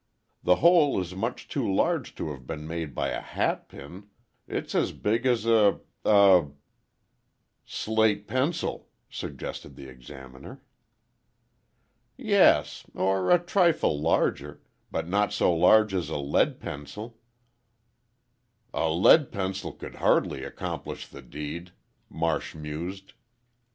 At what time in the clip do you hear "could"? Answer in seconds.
19.71-19.93